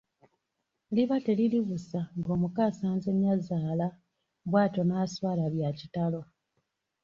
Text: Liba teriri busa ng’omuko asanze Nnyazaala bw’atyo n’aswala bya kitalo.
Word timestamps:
Liba 0.95 1.15
teriri 1.25 1.59
busa 1.67 2.01
ng’omuko 2.17 2.59
asanze 2.69 3.09
Nnyazaala 3.13 3.87
bw’atyo 4.49 4.81
n’aswala 4.85 5.43
bya 5.53 5.69
kitalo. 5.79 6.21